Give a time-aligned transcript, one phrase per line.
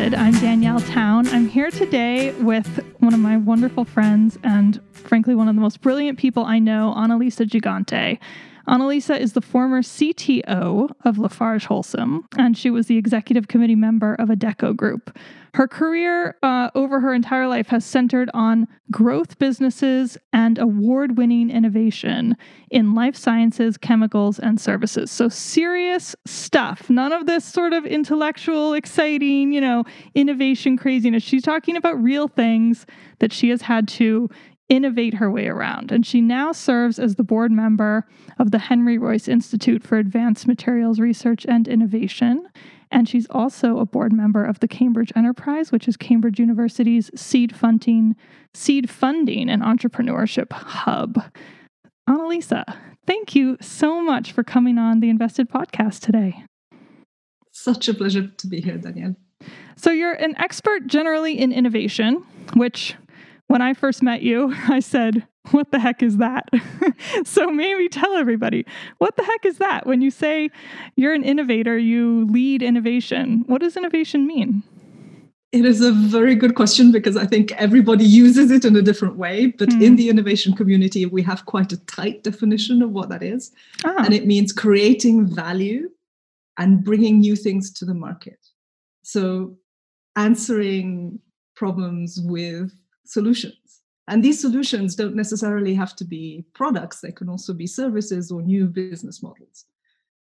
[0.00, 1.28] I'm Danielle Town.
[1.28, 5.82] I'm here today with one of my wonderful friends and, frankly, one of the most
[5.82, 8.18] brilliant people I know, Annalisa Gigante.
[8.68, 14.14] Annalisa is the former CTO of Lafarge Holcim, and she was the executive committee member
[14.14, 15.16] of a Adecco Group.
[15.54, 21.50] Her career uh, over her entire life has centered on growth businesses and award winning
[21.50, 22.36] innovation
[22.70, 25.10] in life sciences, chemicals, and services.
[25.10, 26.88] So, serious stuff.
[26.88, 29.84] None of this sort of intellectual, exciting, you know,
[30.14, 31.24] innovation craziness.
[31.24, 32.86] She's talking about real things
[33.18, 34.28] that she has had to
[34.70, 35.92] innovate her way around.
[35.92, 38.06] And she now serves as the board member
[38.38, 42.48] of the Henry Royce Institute for Advanced Materials Research and Innovation.
[42.90, 47.54] And she's also a board member of the Cambridge Enterprise, which is Cambridge University's seed
[47.54, 48.16] funding,
[48.54, 51.20] seed funding and entrepreneurship hub.
[52.08, 52.64] Annalisa,
[53.06, 56.44] thank you so much for coming on the Invested podcast today.
[57.52, 59.16] Such a pleasure to be here, Danielle.
[59.76, 62.24] So, you're an expert generally in innovation,
[62.54, 62.94] which
[63.50, 66.48] when I first met you, I said, What the heck is that?
[67.24, 68.64] so maybe tell everybody,
[68.98, 69.86] what the heck is that?
[69.86, 70.50] When you say
[70.94, 74.62] you're an innovator, you lead innovation, what does innovation mean?
[75.50, 79.16] It is a very good question because I think everybody uses it in a different
[79.16, 79.46] way.
[79.46, 79.82] But mm.
[79.82, 83.50] in the innovation community, we have quite a tight definition of what that is.
[83.84, 84.04] Ah.
[84.04, 85.90] And it means creating value
[86.56, 88.38] and bringing new things to the market.
[89.02, 89.56] So
[90.14, 91.18] answering
[91.56, 92.70] problems with
[93.10, 93.82] solutions.
[94.08, 98.42] And these solutions don't necessarily have to be products, they can also be services or
[98.42, 99.66] new business models.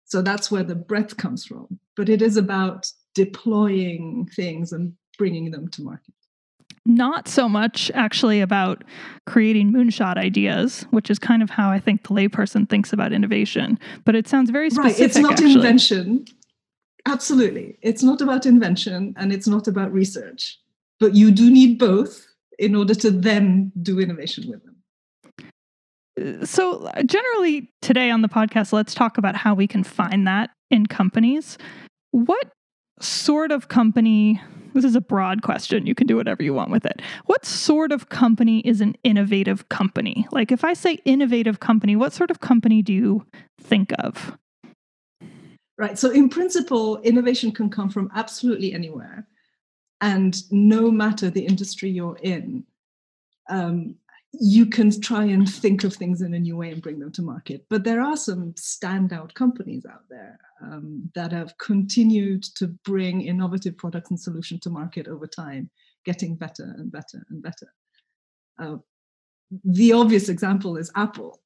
[0.05, 1.79] So that's where the breadth comes from.
[1.95, 6.13] But it is about deploying things and bringing them to market.
[6.87, 8.83] Not so much actually about
[9.25, 13.79] creating moonshot ideas, which is kind of how I think the layperson thinks about innovation.
[14.03, 14.97] But it sounds very specific.
[14.97, 15.53] Right, it's not actually.
[15.53, 16.25] invention.
[17.07, 17.77] Absolutely.
[17.81, 20.59] It's not about invention and it's not about research.
[20.99, 22.25] But you do need both
[22.59, 24.75] in order to then do innovation with them.
[26.19, 30.25] Uh, so, uh, generally, today on the podcast, let's talk about how we can find
[30.27, 31.57] that in companies.
[32.11, 32.51] What
[33.01, 34.41] sort of company,
[34.73, 37.01] this is a broad question, you can do whatever you want with it.
[37.25, 40.25] What sort of company is an innovative company?
[40.31, 43.25] Like, if I say innovative company, what sort of company do you
[43.59, 44.37] think of?
[45.77, 45.99] Right.
[45.99, 49.27] So, in principle, innovation can come from absolutely anywhere.
[50.01, 52.65] And no matter the industry you're in,
[53.49, 53.95] um,
[54.39, 57.21] you can try and think of things in a new way and bring them to
[57.21, 57.65] market.
[57.69, 63.77] But there are some standout companies out there um, that have continued to bring innovative
[63.77, 65.69] products and solutions to market over time,
[66.05, 67.71] getting better and better and better.
[68.59, 68.77] Uh,
[69.63, 71.39] the obvious example is Apple.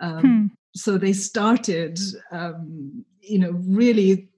[0.00, 0.46] Um, hmm.
[0.76, 1.98] So they started,
[2.32, 4.28] um, you know, really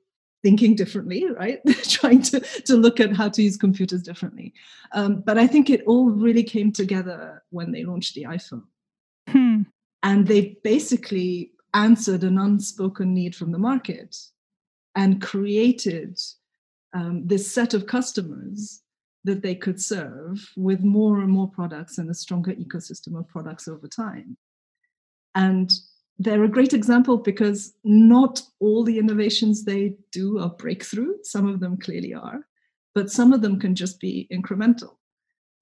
[0.47, 1.61] thinking differently, right?
[1.89, 4.55] Trying to, to look at how to use computers differently.
[4.93, 8.63] Um, but I think it all really came together when they launched the iPhone.
[9.29, 9.63] Hmm.
[10.05, 14.17] And they basically answered an unspoken need from the market
[14.95, 16.17] and created
[16.95, 18.83] um, this set of customers
[19.25, 23.67] that they could serve with more and more products and a stronger ecosystem of products
[23.67, 24.37] over time.
[25.35, 25.73] And
[26.19, 31.15] they're a great example because not all the innovations they do are breakthrough.
[31.23, 32.47] Some of them clearly are,
[32.95, 34.97] but some of them can just be incremental.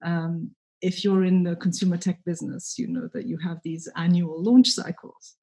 [0.03, 0.51] Um,
[0.81, 4.69] if you're in the consumer tech business, you know that you have these annual launch
[4.69, 5.35] cycles.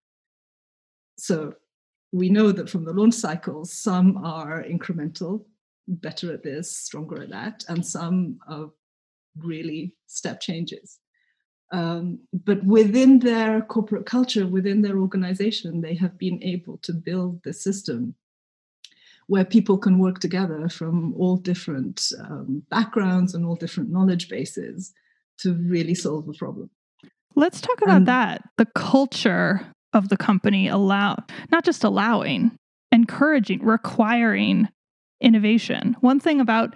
[1.18, 1.54] So
[2.12, 5.44] we know that from the launch cycles, some are incremental,
[5.88, 8.70] better at this, stronger at that, and some are
[9.38, 10.98] really step changes.
[11.72, 17.42] Um, but within their corporate culture, within their organization, they have been able to build
[17.44, 18.14] the system
[19.26, 24.92] where people can work together from all different um, backgrounds and all different knowledge bases
[25.38, 26.68] to really solve a problem.
[27.34, 28.42] Let's talk about that.
[28.58, 31.16] The culture of the company allow
[31.50, 32.58] not just allowing,
[32.90, 34.68] encouraging, requiring
[35.22, 35.96] innovation.
[36.00, 36.74] One thing about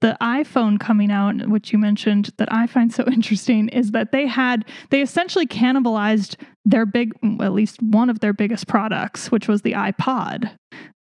[0.00, 4.26] the iPhone coming out, which you mentioned that I find so interesting, is that they
[4.26, 9.62] had they essentially cannibalized their big, at least one of their biggest products, which was
[9.62, 10.50] the iPod.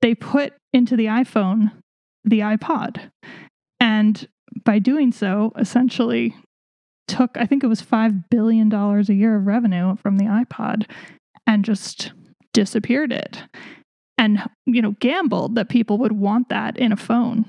[0.02, 1.72] They put into the iPhone
[2.24, 3.12] the iPod,
[3.80, 4.28] and
[4.64, 6.36] by doing so, essentially
[7.08, 10.90] took I think it was five billion dollars a year of revenue from the iPod,
[11.46, 12.14] and just
[12.54, 13.44] disappeared it.
[14.18, 17.46] And you know, gambled that people would want that in a phone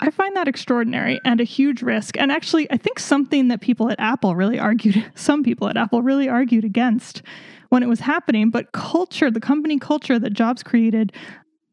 [0.00, 2.16] I find that extraordinary and a huge risk.
[2.16, 6.02] And actually, I think something that people at Apple really argued, some people at Apple
[6.02, 7.22] really argued against
[7.70, 8.50] when it was happening.
[8.50, 11.12] But culture, the company culture that Jobs created,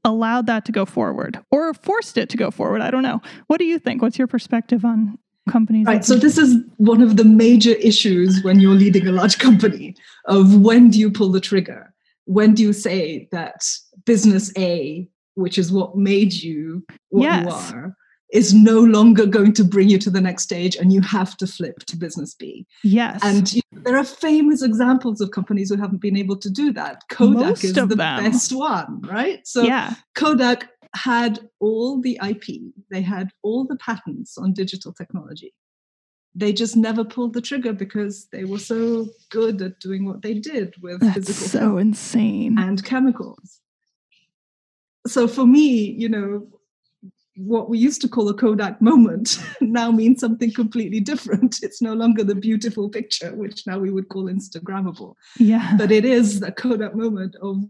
[0.03, 2.81] allowed that to go forward or forced it to go forward.
[2.81, 3.21] I don't know.
[3.47, 4.01] What do you think?
[4.01, 5.17] What's your perspective on
[5.49, 5.87] companies?
[5.87, 6.05] Right.
[6.05, 9.95] So, this is one of the major issues when you're leading a large company
[10.25, 11.91] of when do you pull the trigger?
[12.25, 13.67] When do you say that
[14.05, 17.45] business A, which is what made you what yes.
[17.71, 17.95] you are,
[18.33, 21.47] is no longer going to bring you to the next stage and you have to
[21.47, 22.65] flip to business B.
[22.83, 23.19] Yes.
[23.23, 26.73] And you know, there are famous examples of companies who haven't been able to do
[26.73, 27.03] that.
[27.09, 27.97] Kodak Most is the them.
[27.97, 29.45] best one, right?
[29.45, 29.93] So yeah.
[30.15, 35.53] Kodak had all the IP, they had all the patents on digital technology.
[36.33, 40.33] They just never pulled the trigger because they were so good at doing what they
[40.33, 43.61] did with That's physical so insane and chemicals.
[45.07, 46.47] So for me, you know,
[47.37, 51.59] what we used to call a Kodak moment now means something completely different.
[51.63, 55.15] It's no longer the beautiful picture, which now we would call Instagrammable.
[55.37, 55.75] Yeah.
[55.77, 57.63] But it is the Kodak moment of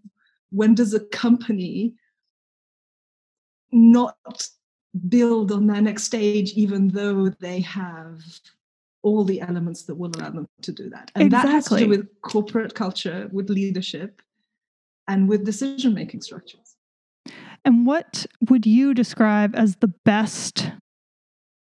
[0.51, 1.93] when does a company
[3.71, 4.47] not
[5.09, 8.21] build on their next stage, even though they have
[9.01, 11.11] all the elements that will allow them to do that.
[11.15, 11.49] And exactly.
[11.49, 14.21] that has to do with corporate culture, with leadership,
[15.07, 16.64] and with decision making structures.
[17.65, 20.71] And what would you describe as the best?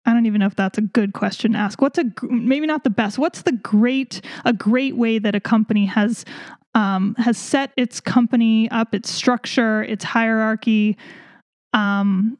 [0.03, 1.80] I don't even know if that's a good question to ask.
[1.80, 3.19] What's a maybe not the best?
[3.19, 6.25] What's the great a great way that a company has
[6.74, 10.98] um, has set its company up, its structure, its hierarchy,
[11.74, 12.39] um,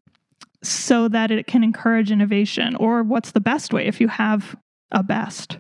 [0.64, 2.76] so that it can encourage innovation?
[2.76, 4.56] Or what's the best way if you have
[4.92, 5.60] a best?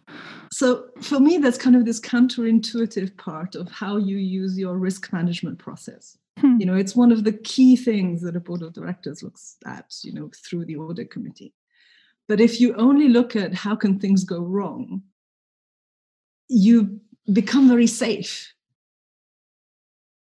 [0.51, 5.13] So for me, that's kind of this counterintuitive part of how you use your risk
[5.13, 6.17] management process.
[6.39, 6.57] Hmm.
[6.59, 9.93] You know, it's one of the key things that a board of directors looks at,
[10.03, 11.53] you know, through the audit committee.
[12.27, 15.03] But if you only look at how can things go wrong,
[16.47, 16.99] you
[17.31, 18.53] become very safe.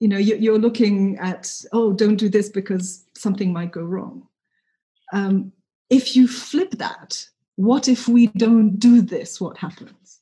[0.00, 4.28] You know, you're looking at, oh, don't do this because something might go wrong.
[5.12, 5.52] Um,
[5.90, 7.26] if you flip that,
[7.56, 9.40] what if we don't do this?
[9.40, 10.20] What happens?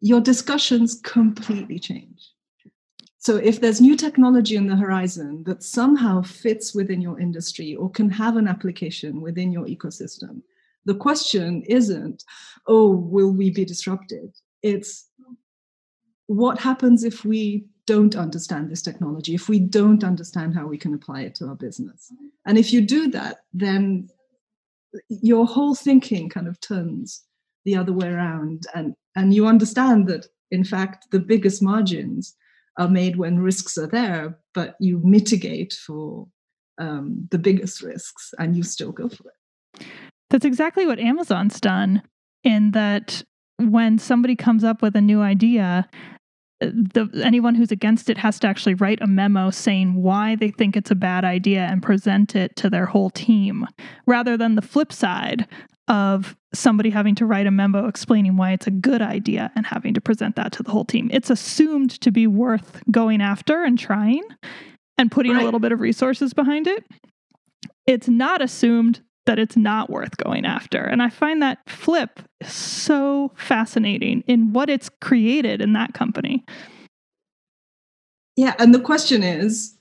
[0.00, 2.31] Your discussions completely change
[3.22, 7.88] so if there's new technology on the horizon that somehow fits within your industry or
[7.88, 10.42] can have an application within your ecosystem,
[10.86, 12.24] the question isn't,
[12.66, 14.34] oh, will we be disrupted?
[14.64, 15.08] It's
[16.26, 20.92] what happens if we don't understand this technology, if we don't understand how we can
[20.92, 22.12] apply it to our business?
[22.44, 24.08] And if you do that, then
[25.08, 27.22] your whole thinking kind of turns
[27.64, 32.34] the other way around and and you understand that in fact the biggest margins
[32.78, 36.26] are made when risks are there, but you mitigate for
[36.78, 39.84] um, the biggest risks and you still go for it.
[40.30, 42.02] That's exactly what Amazon's done,
[42.44, 43.22] in that
[43.58, 45.88] when somebody comes up with a new idea,
[46.62, 50.50] uh, the, anyone who's against it has to actually write a memo saying why they
[50.50, 53.66] think it's a bad idea and present it to their whole team,
[54.06, 55.46] rather than the flip side
[55.88, 59.94] of somebody having to write a memo explaining why it's a good idea and having
[59.94, 61.10] to present that to the whole team.
[61.12, 64.22] It's assumed to be worth going after and trying
[64.98, 65.42] and putting right.
[65.42, 66.84] a little bit of resources behind it.
[67.86, 70.78] It's not assumed that it's not worth going after.
[70.78, 76.44] And I find that flip so fascinating in what it's created in that company.
[78.36, 79.76] Yeah, and the question is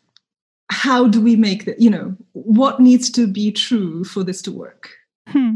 [0.69, 4.51] how do we make that, you know, what needs to be true for this to
[4.51, 4.89] work?
[5.27, 5.55] Hmm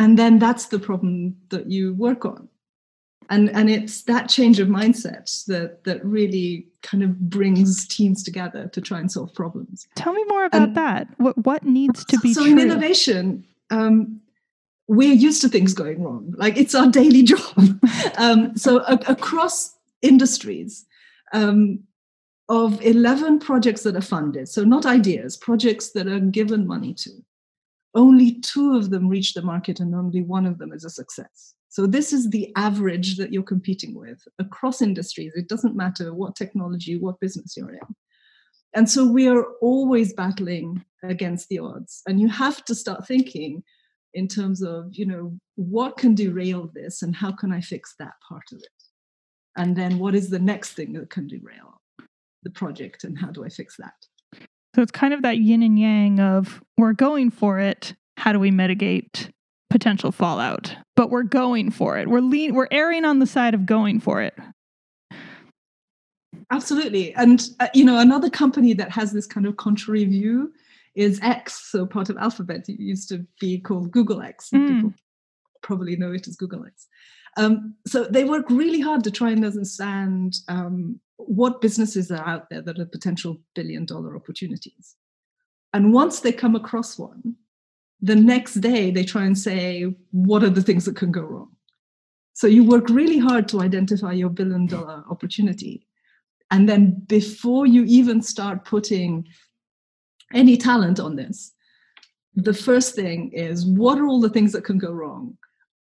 [0.00, 2.48] and then that's the problem that you work on.
[3.28, 8.66] And and it's that change of mindset that that really kind of brings teams together
[8.68, 9.86] to try and solve problems.
[9.94, 11.08] Tell me more about and, that.
[11.18, 12.52] What what needs to be so true?
[12.52, 14.20] in innovation um,
[14.88, 16.34] we're used to things going wrong.
[16.36, 17.78] Like it's our daily job.
[18.16, 20.86] Um, so a, across industries
[21.32, 21.80] um,
[22.48, 27.10] of 11 projects that are funded so not ideas projects that are given money to
[27.94, 31.54] only two of them reach the market and only one of them is a success.
[31.68, 35.32] So, this is the average that you're competing with across industries.
[35.34, 37.94] It doesn't matter what technology, what business you're in.
[38.74, 42.02] And so we are always battling against the odds.
[42.06, 43.62] And you have to start thinking
[44.14, 48.14] in terms of, you know, what can derail this and how can I fix that
[48.26, 48.68] part of it?
[49.56, 51.80] And then what is the next thing that can derail
[52.42, 53.94] the project and how do I fix that?
[54.74, 57.94] So it's kind of that yin and yang of we're going for it.
[58.16, 59.30] How do we mitigate
[59.68, 60.74] potential fallout?
[60.96, 62.08] But we're going for it.
[62.08, 64.34] We're lean we're erring on the side of going for it.
[66.52, 67.14] Absolutely.
[67.14, 70.52] And uh, you know, another company that has this kind of contrary view
[70.94, 72.68] is X, so part of Alphabet.
[72.68, 74.50] It used to be called Google X.
[74.50, 74.68] Mm.
[74.68, 74.94] People
[75.62, 76.88] probably know it as Google X.
[77.36, 82.48] Um, so they work really hard to try and understand um, what businesses are out
[82.50, 84.96] there that are potential billion dollar opportunities.
[85.72, 87.36] And once they come across one,
[88.00, 91.50] the next day they try and say, what are the things that can go wrong?
[92.32, 95.86] So you work really hard to identify your billion dollar opportunity.
[96.50, 99.26] And then before you even start putting
[100.32, 101.52] any talent on this,
[102.34, 105.36] the first thing is what are all the things that can go wrong?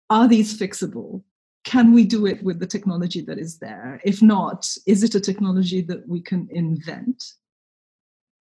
[0.09, 1.23] Are these fixable?
[1.69, 4.01] Can we do it with the technology that is there?
[4.03, 7.23] If not, is it a technology that we can invent?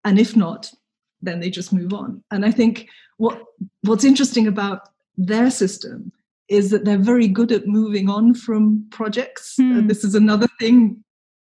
[0.02, 0.72] And if not,
[1.20, 2.24] then they just move on.
[2.30, 3.42] And I think what
[3.82, 6.10] what's interesting about their system
[6.48, 9.56] is that they're very good at moving on from projects.
[9.60, 9.84] Mm.
[9.84, 11.04] Uh, this is another thing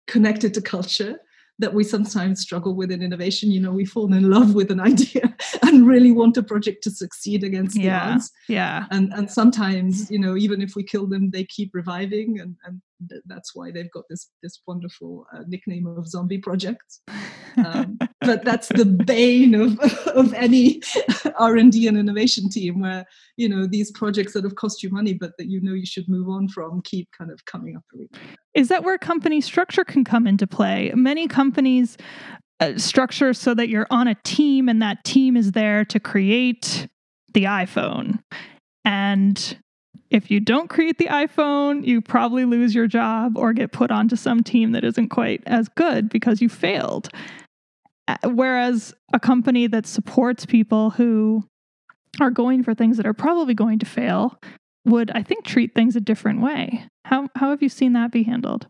[0.07, 1.17] connected to culture
[1.59, 3.51] that we sometimes struggle with in innovation.
[3.51, 6.91] You know, we fall in love with an idea and really want a project to
[6.91, 8.31] succeed against yeah, the odds.
[8.47, 8.85] Yeah.
[8.91, 12.81] And and sometimes, you know, even if we kill them, they keep reviving, and and
[13.09, 17.01] th- that's why they've got this this wonderful uh, nickname of zombie projects.
[17.57, 20.81] Um, but that's the bane of of any
[21.37, 23.05] R and D and innovation team, where
[23.37, 26.07] you know these projects that have cost you money, but that you know you should
[26.07, 27.83] move on from, keep kind of coming up.
[28.53, 30.91] Is that where company structure can come into play?
[30.95, 31.97] Many companies
[32.59, 36.87] uh, structure so that you're on a team, and that team is there to create
[37.33, 38.23] the iPhone,
[38.85, 39.57] and
[40.11, 44.15] if you don't create the iPhone, you probably lose your job or get put onto
[44.15, 47.09] some team that isn't quite as good because you failed.
[48.23, 51.43] Whereas a company that supports people who
[52.19, 54.39] are going for things that are probably going to fail
[54.85, 56.87] would, I think, treat things a different way.
[57.05, 58.67] How, how have you seen that be handled?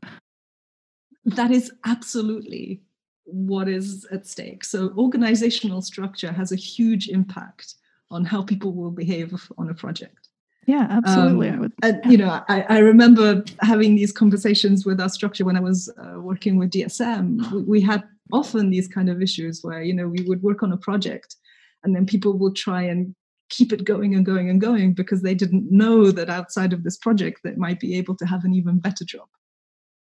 [1.25, 2.81] That is absolutely
[3.25, 4.63] what is at stake.
[4.63, 7.75] So, organizational structure has a huge impact
[8.11, 10.29] on how people will behave on a project.
[10.67, 11.49] Yeah, absolutely.
[11.49, 15.55] Um, would, and, you know, I, I, remember having these conversations with our structure when
[15.55, 17.51] I was uh, working with DSM.
[17.51, 20.71] We, we, had often these kind of issues where, you know, we would work on
[20.71, 21.35] a project
[21.83, 23.15] and then people will try and
[23.49, 26.97] keep it going and going and going because they didn't know that outside of this
[26.97, 29.27] project they might be able to have an even better job.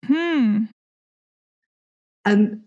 [0.05, 0.65] Hmm.
[2.25, 2.63] And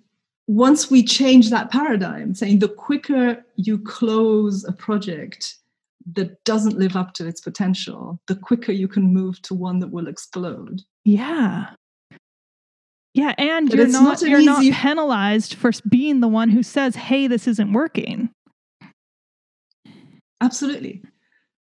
[0.47, 5.55] once we change that paradigm, saying the quicker you close a project,
[6.13, 9.91] that doesn't live up to its potential, the quicker you can move to one that
[9.91, 10.81] will explode.
[11.05, 11.67] Yeah.
[13.13, 14.69] Yeah, and but you're not, not you're easy...
[14.69, 18.29] not penalized for being the one who says, "Hey, this isn't working."
[20.39, 21.03] Absolutely.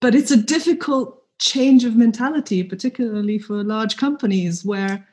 [0.01, 5.07] But it's a difficult change of mentality, particularly for large companies where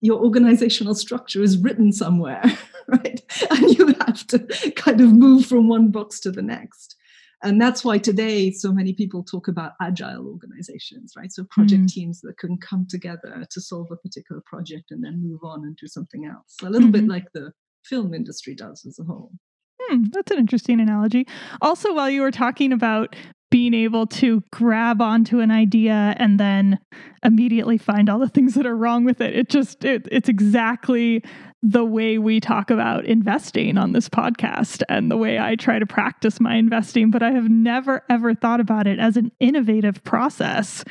[0.00, 2.42] your organizational structure is written somewhere,
[2.88, 3.22] right?
[3.50, 4.38] And you have to
[4.76, 6.96] kind of move from one box to the next
[7.42, 11.92] and that's why today so many people talk about agile organizations right so project mm.
[11.92, 15.76] teams that can come together to solve a particular project and then move on and
[15.76, 17.06] do something else a little mm-hmm.
[17.06, 17.50] bit like the
[17.84, 19.32] film industry does as a whole
[19.80, 21.26] hmm, that's an interesting analogy
[21.60, 23.14] also while you were talking about
[23.54, 26.76] being able to grab onto an idea and then
[27.22, 29.32] immediately find all the things that are wrong with it.
[29.32, 31.22] It just it, it's exactly
[31.66, 35.86] the way we talk about investing on this podcast and the way I try to
[35.86, 40.84] practice my investing, but I have never ever thought about it as an innovative process.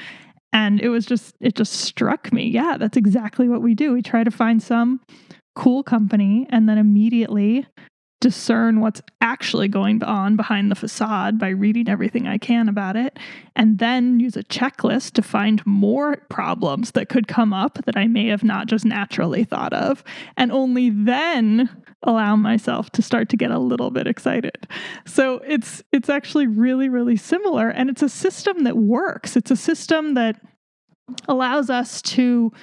[0.52, 2.48] And it was just it just struck me.
[2.48, 3.94] Yeah, that's exactly what we do.
[3.94, 5.00] We try to find some
[5.56, 7.68] cool company and then immediately
[8.24, 13.20] discern what's actually going on behind the facade by reading everything I can about it,
[13.54, 18.08] and then use a checklist to find more problems that could come up that I
[18.08, 20.06] may have not just naturally thought of,
[20.38, 21.70] and only then
[22.04, 24.68] allow myself to start to get a little bit excited.
[25.06, 29.36] So it's it's actually really really similar and it's a system that works.
[29.36, 30.40] It's a system that
[31.28, 32.54] allows us to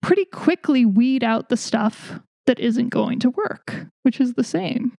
[0.00, 4.92] pretty quickly weed out the stuff that isn't going to work, which is the same.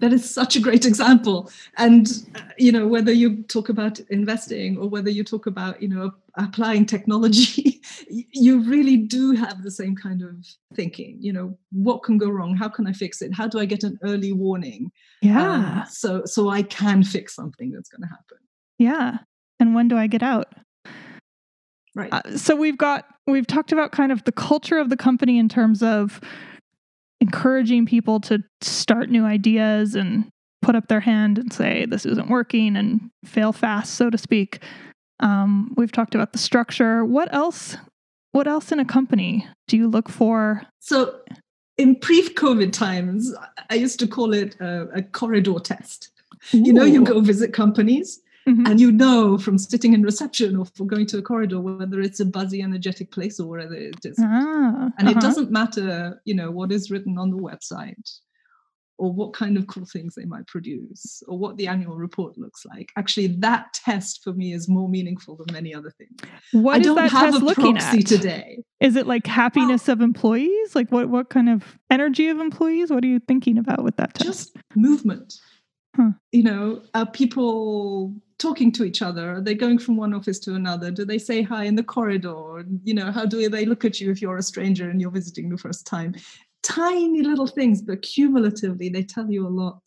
[0.00, 1.50] That is such a great example.
[1.76, 5.88] And uh, you know whether you talk about investing or whether you talk about you
[5.88, 11.16] know applying technology you really do have the same kind of thinking.
[11.20, 12.56] You know what can go wrong?
[12.56, 13.32] How can i fix it?
[13.34, 14.90] How do i get an early warning?
[15.22, 15.52] Yeah.
[15.52, 18.38] um, so so i can fix something that's going to happen.
[18.78, 19.18] Yeah.
[19.58, 20.54] And when do i get out?
[21.94, 22.12] Right.
[22.12, 25.48] Uh, so we've got we've talked about kind of the culture of the company in
[25.48, 26.20] terms of
[27.20, 30.28] encouraging people to start new ideas and
[30.62, 34.62] put up their hand and say this isn't working and fail fast so to speak.
[35.20, 37.04] Um, we've talked about the structure.
[37.04, 37.76] What else
[38.32, 40.62] what else in a company do you look for?
[40.78, 41.20] So
[41.76, 43.34] in pre-covid times
[43.70, 46.10] i used to call it a, a corridor test.
[46.54, 46.58] Ooh.
[46.58, 48.20] you know you go visit companies
[48.50, 48.66] Mm-hmm.
[48.66, 52.20] And you know from sitting in reception or from going to a corridor whether it's
[52.20, 54.18] a buzzy, energetic place or whether it is.
[54.20, 55.10] Ah, and uh-huh.
[55.10, 58.18] it doesn't matter, you know, what is written on the website
[59.00, 62.66] or what kind of cool things they might produce or what the annual report looks
[62.66, 62.92] like.
[62.98, 66.18] Actually, that test for me is more meaningful than many other things.
[66.52, 68.06] What I is don't that have test looking at?
[68.06, 68.62] today.
[68.78, 70.74] Is it like happiness well, of employees?
[70.74, 72.90] Like what what kind of energy of employees?
[72.90, 74.26] What are you thinking about with that test?
[74.26, 75.34] Just movement.
[75.96, 76.10] Huh.
[76.30, 79.34] You know, are people talking to each other?
[79.34, 80.90] Are they going from one office to another?
[80.90, 82.64] Do they say hi in the corridor?
[82.82, 85.48] You know, how do they look at you if you're a stranger and you're visiting
[85.48, 86.14] the first time?
[86.62, 89.82] Tiny little things, but cumulatively, they tell you a lot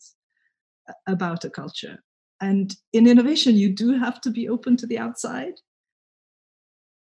[1.06, 2.02] about a culture.
[2.40, 5.54] And in innovation, you do have to be open to the outside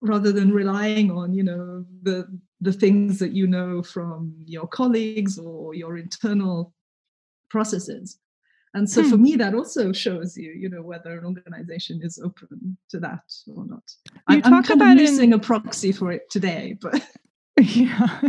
[0.01, 2.27] rather than relying on, you know, the
[2.61, 6.73] the things that you know from your colleagues or your internal
[7.49, 8.17] processes
[8.75, 9.09] and so hmm.
[9.09, 13.23] for me that also shows you you know whether an organization is open to that
[13.47, 13.83] or not.
[14.29, 15.33] You I, am kind of missing in...
[15.33, 17.01] a proxy for it today but
[17.59, 18.21] yeah.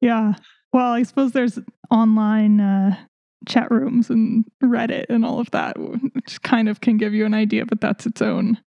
[0.00, 0.34] Yeah.
[0.72, 1.58] Well i suppose there's
[1.90, 2.96] online uh,
[3.48, 7.34] chat rooms and reddit and all of that which kind of can give you an
[7.34, 8.58] idea but that's its own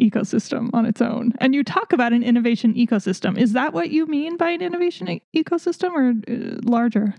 [0.00, 1.32] ecosystem on its own.
[1.38, 3.38] And you talk about an innovation ecosystem.
[3.38, 7.14] Is that what you mean by an innovation e- ecosystem or uh, larger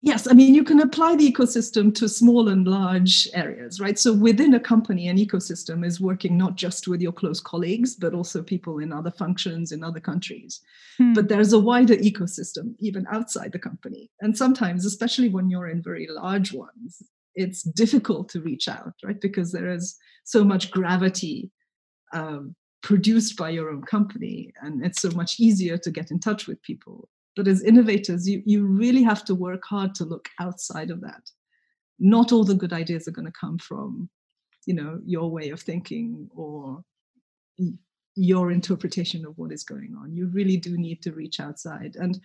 [0.00, 3.98] Yes, I mean, you can apply the ecosystem to small and large areas, right?
[3.98, 8.14] So within a company, an ecosystem is working not just with your close colleagues, but
[8.14, 10.60] also people in other functions in other countries.
[10.98, 11.14] Hmm.
[11.14, 14.08] But there's a wider ecosystem even outside the company.
[14.20, 17.02] And sometimes, especially when you're in very large ones,
[17.34, 19.20] it's difficult to reach out, right?
[19.20, 21.50] Because there is so much gravity
[22.12, 26.46] um, produced by your own company, and it's so much easier to get in touch
[26.46, 30.90] with people but as innovators, you, you really have to work hard to look outside
[30.90, 31.30] of that.
[32.00, 34.10] Not all the good ideas are going to come from,
[34.66, 36.82] you know, your way of thinking or
[38.16, 40.16] your interpretation of what is going on.
[40.16, 41.94] You really do need to reach outside.
[41.94, 42.18] And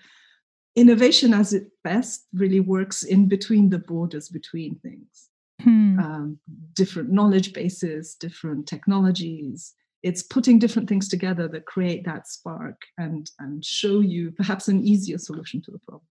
[0.75, 5.29] innovation, as it best, really works in between the borders between things.
[5.61, 5.99] Hmm.
[5.99, 6.39] Um,
[6.73, 13.31] different knowledge bases, different technologies, it's putting different things together that create that spark and
[13.39, 16.03] and show you perhaps an easier solution to the problem.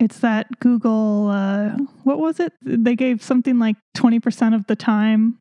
[0.00, 2.52] It's that google uh, what was it?
[2.62, 5.38] They gave something like 20% of the time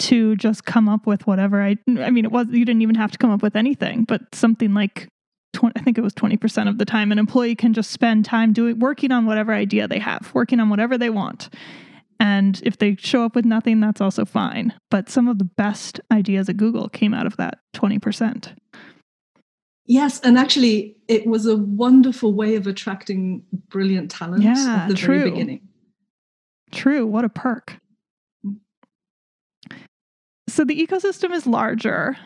[0.00, 3.12] to just come up with whatever i i mean it was you didn't even have
[3.12, 5.06] to come up with anything but something like
[5.52, 8.54] 20, i think it was 20% of the time an employee can just spend time
[8.54, 11.50] doing working on whatever idea they have working on whatever they want
[12.20, 14.74] and if they show up with nothing, that's also fine.
[14.90, 18.54] But some of the best ideas at Google came out of that 20%.
[19.86, 24.94] Yes, and actually, it was a wonderful way of attracting brilliant talent yeah, at the
[24.94, 25.18] true.
[25.18, 25.68] very beginning.
[26.70, 27.06] True.
[27.06, 27.78] What a perk.
[28.46, 28.58] Mm.
[30.46, 32.16] So the ecosystem is larger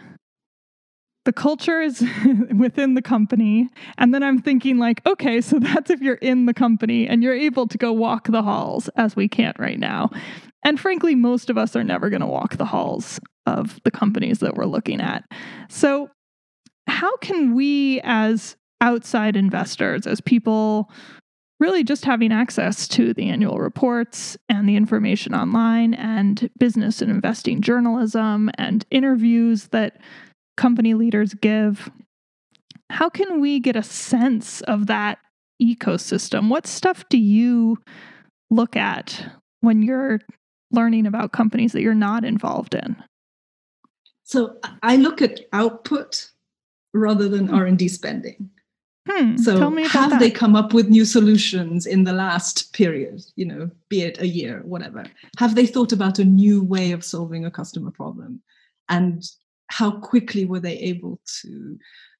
[1.24, 2.04] the culture is
[2.56, 3.68] within the company.
[3.98, 7.34] And then I'm thinking, like, okay, so that's if you're in the company and you're
[7.34, 10.10] able to go walk the halls as we can't right now.
[10.64, 14.38] And frankly, most of us are never going to walk the halls of the companies
[14.38, 15.24] that we're looking at.
[15.68, 16.10] So,
[16.86, 20.90] how can we, as outside investors, as people
[21.60, 27.10] really just having access to the annual reports and the information online and business and
[27.10, 29.98] investing journalism and interviews that
[30.56, 31.90] company leaders give.
[32.90, 35.18] How can we get a sense of that
[35.62, 36.48] ecosystem?
[36.48, 37.78] What stuff do you
[38.50, 39.24] look at
[39.60, 40.20] when you're
[40.70, 42.96] learning about companies that you're not involved in?
[44.24, 46.30] So I look at output
[46.92, 47.54] rather than hmm.
[47.54, 48.50] R&D spending.
[49.06, 50.20] Hmm, so have that.
[50.20, 54.26] they come up with new solutions in the last period, you know, be it a
[54.26, 55.04] year, whatever?
[55.38, 58.40] Have they thought about a new way of solving a customer problem?
[58.88, 59.22] And
[59.74, 61.76] how quickly were they able to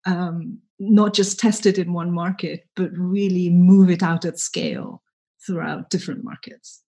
[0.07, 5.03] um, not just test it in one market, but really move it out at scale
[5.47, 6.83] throughout different markets.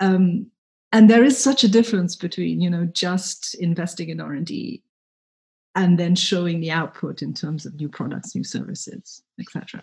[0.00, 0.50] Um,
[0.90, 4.82] and there is such a difference between you know just investing in r&d
[5.74, 9.82] and then showing the output in terms of new products new services etc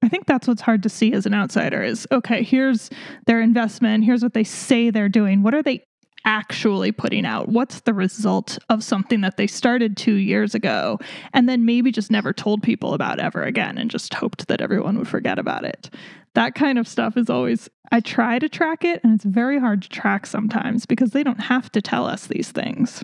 [0.00, 2.88] I think that's what's hard to see as an outsider is okay, here's
[3.26, 5.42] their investment, here's what they say they're doing.
[5.42, 5.84] What are they
[6.28, 7.48] actually putting out?
[7.48, 10.98] What's the result of something that they started two years ago
[11.32, 14.98] and then maybe just never told people about ever again and just hoped that everyone
[14.98, 15.88] would forget about it?
[16.34, 19.80] That kind of stuff is always, I try to track it and it's very hard
[19.80, 23.02] to track sometimes because they don't have to tell us these things.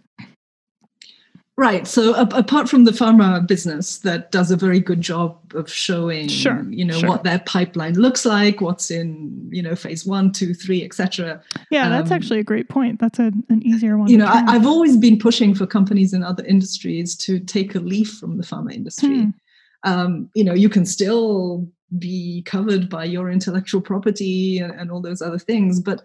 [1.57, 1.87] Right.
[1.87, 6.65] So apart from the pharma business that does a very good job of showing, sure,
[6.69, 7.09] you know, sure.
[7.09, 11.41] what their pipeline looks like, what's in, you know, phase one, two, three, etc.
[11.71, 12.99] Yeah, that's um, actually a great point.
[12.99, 14.09] That's a, an easier one.
[14.09, 17.81] You know, I, have always been pushing for companies in other industries to take a
[17.81, 19.23] leaf from the pharma industry.
[19.23, 19.31] Hmm.
[19.85, 25.01] Um, you know, you can still be covered by your intellectual property and, and all
[25.01, 26.03] those other things, but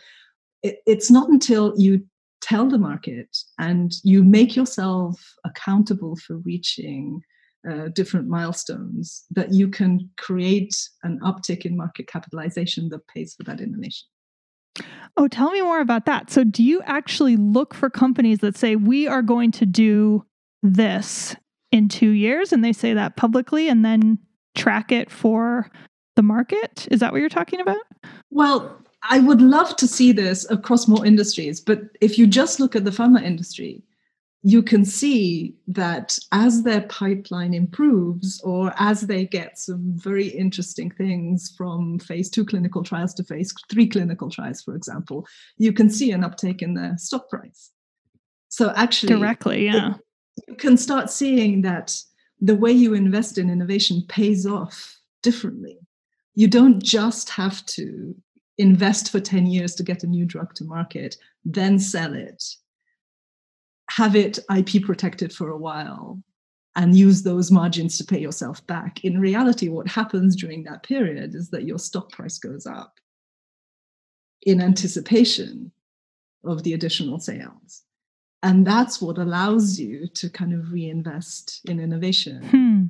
[0.61, 2.05] it, it's not until you
[2.41, 7.21] tell the market and you make yourself accountable for reaching
[7.69, 13.43] uh, different milestones that you can create an uptick in market capitalization that pays for
[13.43, 14.07] that innovation.
[15.17, 16.31] Oh, tell me more about that.
[16.31, 20.25] So, do you actually look for companies that say, we are going to do
[20.63, 21.35] this
[21.71, 24.19] in two years, and they say that publicly, and then
[24.55, 25.69] track it for
[26.15, 26.87] the market?
[26.91, 27.81] Is that what you're talking about?
[28.29, 32.75] Well, I would love to see this across more industries, but if you just look
[32.75, 33.83] at the pharma industry,
[34.41, 40.89] you can see that as their pipeline improves or as they get some very interesting
[40.91, 45.89] things from phase two clinical trials to phase three clinical trials, for example, you can
[45.89, 47.71] see an uptake in their stock price.
[48.47, 49.95] So actually, directly, yeah.
[49.95, 51.95] It, you can start seeing that
[52.39, 55.77] the way you invest in innovation pays off differently.
[56.35, 58.15] You don't just have to
[58.59, 62.43] invest for 10 years to get a new drug to market, then sell it,
[63.89, 66.21] have it IP protected for a while,
[66.75, 69.03] and use those margins to pay yourself back.
[69.03, 72.93] In reality, what happens during that period is that your stock price goes up
[74.43, 75.71] in anticipation
[76.45, 77.83] of the additional sales.
[78.43, 82.43] And that's what allows you to kind of reinvest in innovation.
[82.43, 82.88] Hmm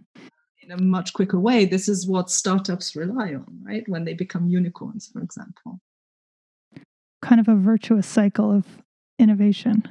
[0.69, 1.65] in a much quicker way.
[1.65, 3.88] This is what startups rely on, right?
[3.88, 5.79] When they become unicorns, for example.
[7.21, 8.65] Kind of a virtuous cycle of
[9.17, 9.88] innovation.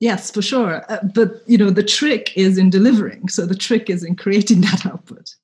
[0.00, 0.84] Yes, for sure.
[0.90, 3.28] Uh, but you know, the trick is in delivering.
[3.28, 5.34] So the trick is in creating that output.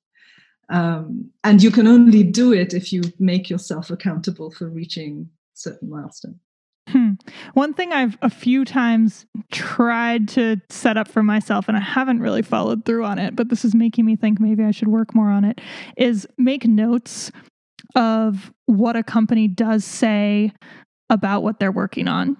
[0.69, 5.89] Um, and you can only do it if you make yourself accountable for reaching certain
[5.89, 6.35] milestones.
[7.53, 12.19] One thing I've a few times tried to set up for myself, and I haven't
[12.21, 15.13] really followed through on it, but this is making me think maybe I should work
[15.13, 15.59] more on it,
[15.97, 17.31] is make notes
[17.95, 20.53] of what a company does say
[21.09, 22.37] about what they're working on.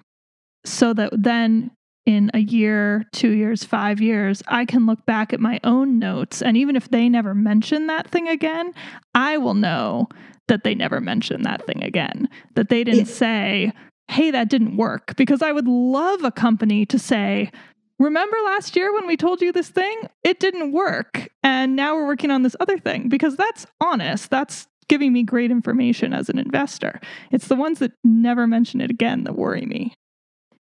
[0.64, 1.70] So that then
[2.06, 6.42] in a year, two years, five years, I can look back at my own notes.
[6.42, 8.72] And even if they never mention that thing again,
[9.14, 10.08] I will know
[10.48, 13.72] that they never mentioned that thing again, that they didn't say,
[14.10, 15.14] hey, that didn't work.
[15.16, 17.50] Because I would love a company to say,
[17.98, 20.02] remember last year when we told you this thing?
[20.24, 21.28] It didn't work.
[21.42, 24.30] And now we're working on this other thing because that's honest.
[24.30, 27.00] That's giving me great information as an investor.
[27.30, 29.94] It's the ones that never mention it again that worry me.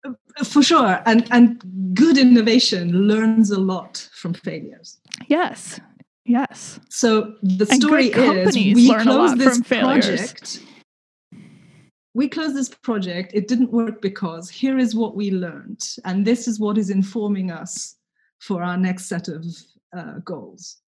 [0.07, 1.02] Uh, for sure.
[1.07, 1.62] And and
[1.94, 4.98] good innovation learns a lot from failures.
[5.28, 5.80] Yes.
[6.24, 6.80] Yes.
[6.88, 10.61] So the story is we close this project
[12.14, 13.33] we closed this project.
[13.35, 17.50] It didn't work because here is what we learned, and this is what is informing
[17.50, 17.96] us
[18.38, 19.44] for our next set of
[19.96, 20.79] uh, goals.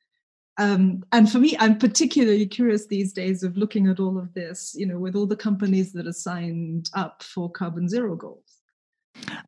[0.59, 4.75] Um, and for me, I'm particularly curious these days of looking at all of this,
[4.75, 8.61] you know, with all the companies that are signed up for carbon zero goals.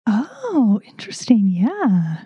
[0.07, 1.49] Oh, interesting.
[1.49, 2.25] Yeah.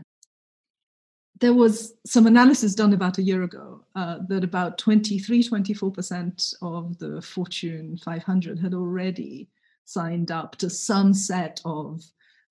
[1.43, 6.97] There was some analysis done about a year ago uh, that about 23, 24% of
[6.99, 9.49] the Fortune 500 had already
[9.85, 12.01] signed up to some set of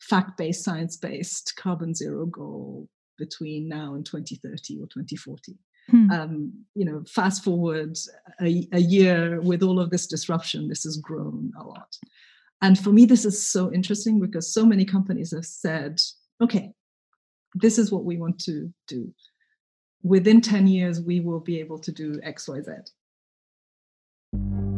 [0.02, 5.58] fact based, science based carbon zero goal between now and 2030 or 2040.
[5.90, 6.12] Hmm.
[6.12, 7.98] Um, you know, fast forward
[8.42, 11.96] a, a year with all of this disruption, this has grown a lot.
[12.62, 16.02] And for me, this is so interesting because so many companies have said,
[16.44, 16.74] okay,
[17.56, 19.14] this is what we want to do
[20.04, 22.90] within 10 years, we will be able to do XYZ.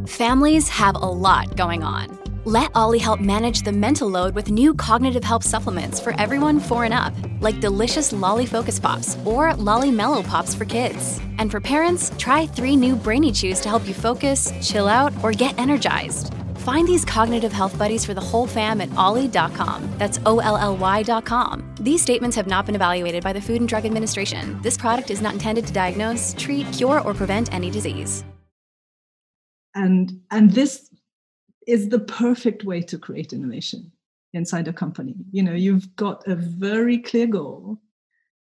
[0.07, 2.19] Families have a lot going on.
[2.45, 6.83] Let OLLY help manage the mental load with new cognitive help supplements for everyone four
[6.83, 11.21] and up, like delicious Lolly Focus Pops or Lolly Mellow Pops for kids.
[11.37, 15.31] And for parents, try three new Brainy Chews to help you focus, chill out, or
[15.31, 16.33] get energized.
[16.63, 19.95] Find these cognitive health buddies for the whole fam at olly.com.
[19.97, 21.75] That's O L L Y.com.
[21.81, 24.61] These statements have not been evaluated by the Food and Drug Administration.
[24.61, 28.23] This product is not intended to diagnose, treat, cure, or prevent any disease.
[29.75, 30.89] And, and this
[31.67, 33.91] is the perfect way to create innovation
[34.31, 35.15] inside a company.
[35.33, 37.81] You know, you've got a very clear goal.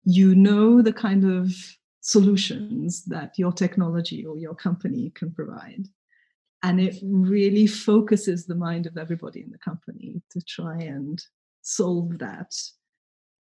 [0.04, 1.52] You know the kind of
[2.00, 5.88] solutions that your technology or your company can provide.
[6.64, 11.22] And it really focuses the mind of everybody in the company to try and
[11.60, 12.52] solve that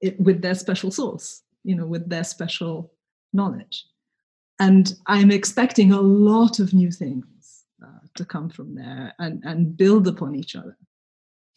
[0.01, 2.91] it, with their special source, you know, with their special
[3.31, 3.85] knowledge.
[4.59, 9.77] And I'm expecting a lot of new things uh, to come from there and, and
[9.77, 10.75] build upon each other.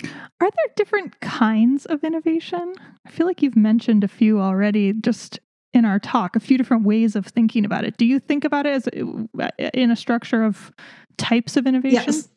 [0.05, 2.75] Are there different kinds of innovation?
[3.07, 5.41] I feel like you've mentioned a few already just
[5.75, 7.97] in our talk, a few different ways of thinking about it.
[7.97, 10.73] Do you think about it as uh, in a structure of
[11.19, 12.03] types of innovation?
[12.07, 12.29] Yes.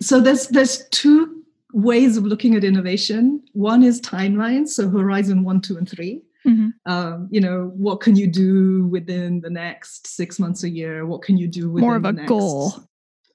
[0.00, 3.42] So there's there's two ways of looking at innovation.
[3.52, 6.68] One is timelines, so horizon one, two, and 3 mm-hmm.
[6.92, 11.06] um, you know, what can you do within the next six months, a year?
[11.06, 12.74] What can you do within more of a next, goal?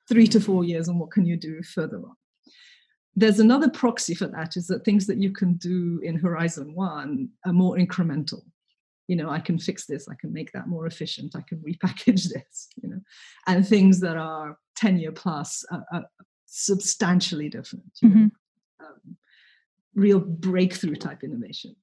[0.10, 2.16] three to four years and what can you do further on
[3.16, 7.30] there's another proxy for that is that things that you can do in horizon one
[7.46, 8.42] are more incremental
[9.10, 12.30] you know i can fix this i can make that more efficient i can repackage
[12.34, 13.00] this you know
[13.48, 16.06] and things that are 10 year plus are, are
[16.46, 18.26] substantially different mm-hmm.
[18.26, 18.30] know,
[18.86, 19.18] um,
[19.96, 21.76] real breakthrough type innovations.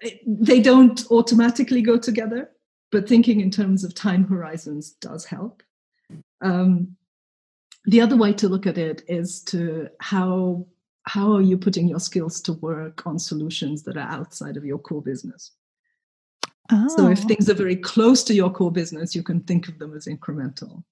[0.00, 2.50] It, they don't automatically go together
[2.90, 5.64] but thinking in terms of time horizons does help.
[6.40, 6.96] Um,
[7.86, 10.66] the other way to look at it is to how
[11.06, 14.78] how are you putting your skills to work on solutions that are outside of your
[14.78, 15.52] core business
[16.72, 16.88] oh.
[16.96, 17.28] so if oh.
[17.28, 20.82] things are very close to your core business you can think of them as incremental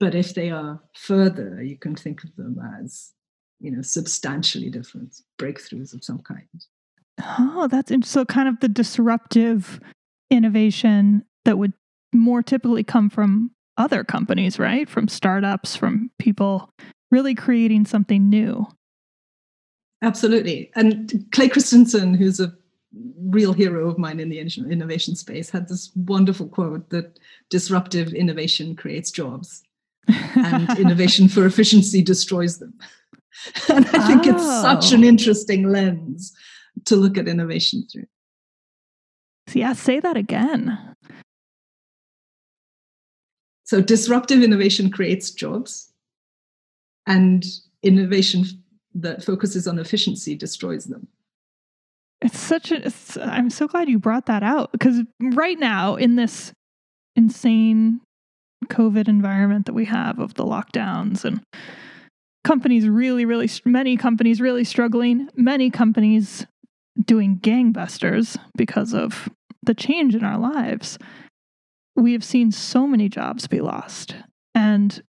[0.00, 3.12] but if they are further you can think of them as
[3.60, 6.46] you know substantially different breakthroughs of some kind
[7.20, 9.80] oh that's so kind of the disruptive
[10.30, 11.72] innovation that would
[12.12, 14.88] more typically come from other companies, right?
[14.88, 16.70] From startups, from people
[17.10, 18.66] really creating something new.
[20.02, 20.70] Absolutely.
[20.74, 22.52] And Clay Christensen, who's a
[22.92, 27.18] real hero of mine in the innovation space, had this wonderful quote that
[27.50, 29.62] disruptive innovation creates jobs
[30.08, 32.74] and innovation for efficiency destroys them.
[33.68, 34.34] And I think oh.
[34.34, 35.08] it's such an oh.
[35.08, 36.34] interesting lens
[36.86, 38.06] to look at innovation through.
[39.52, 40.96] Yeah, say that again.
[43.64, 45.92] So disruptive innovation creates jobs,
[47.06, 47.44] and
[47.82, 48.44] innovation
[48.94, 51.06] that focuses on efficiency destroys them.
[52.20, 52.92] It's such a.
[53.22, 56.52] I'm so glad you brought that out because right now in this
[57.14, 58.00] insane
[58.66, 61.40] COVID environment that we have of the lockdowns and
[62.44, 66.46] companies really, really, many companies really struggling, many companies
[67.04, 69.28] doing gangbusters because of
[69.62, 70.98] the change in our lives
[71.98, 74.14] we have seen so many jobs be lost.
[74.54, 75.02] And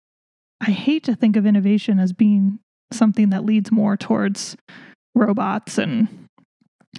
[0.61, 2.59] I hate to think of innovation as being
[2.91, 4.55] something that leads more towards
[5.13, 6.07] robots and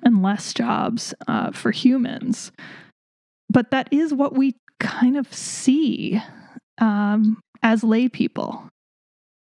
[0.03, 2.53] and less jobs uh, for humans.
[3.51, 6.21] But that is what we kind of see
[6.79, 8.69] um, as lay people.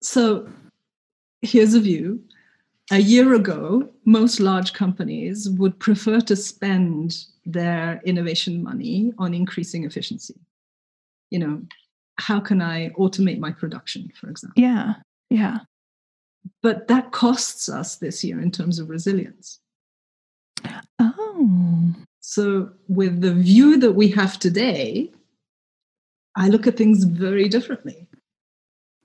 [0.02, 0.48] So
[1.42, 2.24] here's a view.
[2.92, 9.86] A year ago, most large companies would prefer to spend their innovation money on increasing
[9.86, 10.36] efficiency.
[11.32, 11.62] You know,
[12.18, 14.62] how can I automate my production, for example?
[14.62, 14.94] Yeah,
[15.30, 15.60] yeah.
[16.62, 19.60] But that costs us this year in terms of resilience.
[21.00, 21.94] Oh.
[22.22, 25.12] So, with the view that we have today,
[26.36, 28.08] I look at things very differently.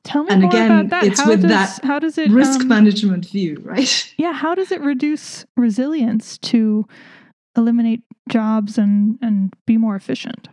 [0.03, 1.05] Tell me and more again, about that.
[1.05, 4.13] It's how with does, that how does it risk um, management view, right?
[4.19, 6.87] Yeah, how does it reduce resilience to
[7.57, 10.49] eliminate jobs and and be more efficient?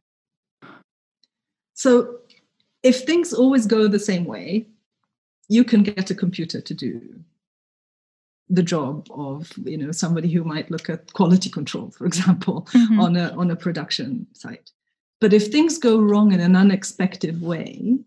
[1.74, 2.20] So
[2.84, 4.68] if things always go the same way,
[5.48, 7.02] you can get a computer to do
[8.50, 13.00] the job of you know somebody who might look at quality control for example mm-hmm.
[13.00, 14.72] on a on a production site
[15.20, 17.98] but if things go wrong in an unexpected way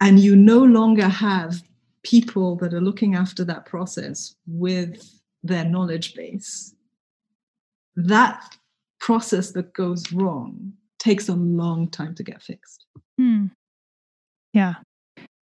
[0.00, 1.62] and you no longer have
[2.02, 6.74] people that are looking after that process with their knowledge base
[7.96, 8.56] that
[8.98, 12.86] process that goes wrong takes a long time to get fixed.
[13.18, 13.46] Hmm.
[14.54, 14.74] Yeah.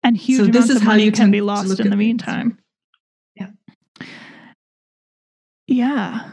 [0.04, 2.58] And huge So this is how money you can be lost in the meantime.
[3.36, 3.49] Yeah.
[5.70, 6.28] Yeah.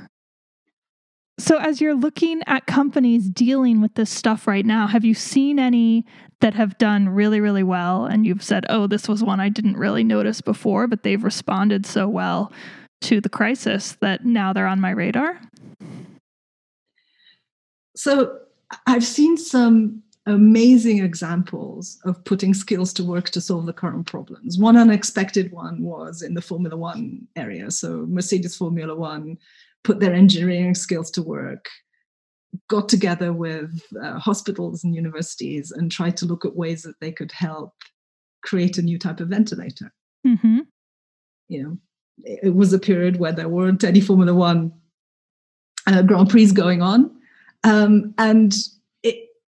[1.38, 5.59] So, as you're looking at companies dealing with this stuff right now, have you seen
[5.59, 6.07] any
[6.40, 8.07] that have done really, really well?
[8.07, 11.85] And you've said, oh, this was one I didn't really notice before, but they've responded
[11.85, 12.51] so well
[13.03, 15.38] to the crisis that now they're on my radar?
[17.94, 18.38] So
[18.87, 24.58] I've seen some amazing examples of putting skills to work to solve the current problems.
[24.58, 27.70] One unexpected one was in the Formula One area.
[27.70, 29.38] So Mercedes Formula One
[29.84, 31.68] put their engineering skills to work,
[32.68, 37.12] got together with uh, hospitals and universities, and tried to look at ways that they
[37.12, 37.72] could help
[38.42, 39.92] create a new type of ventilator.
[40.26, 40.60] Mm-hmm.
[41.48, 41.78] You know,
[42.24, 44.72] it it was a period where there weren't any Formula One
[45.86, 47.14] uh, Grand Prix going on,
[47.62, 48.52] um, and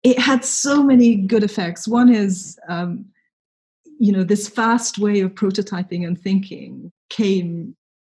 [0.05, 1.87] it had so many good effects.
[1.87, 3.05] One is, um,
[3.99, 7.75] you know, this fast way of prototyping and thinking came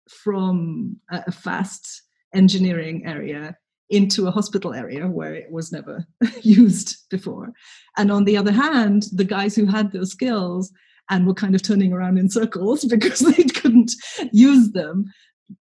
[0.09, 2.01] from a, a fast
[2.33, 3.55] engineering area
[3.91, 6.03] into a hospital area where it was never
[6.41, 7.53] used before.
[7.97, 10.71] And on the other hand, the guys who had those skills
[11.11, 13.91] and were kind of turning around in circles because they couldn't
[14.31, 15.05] use them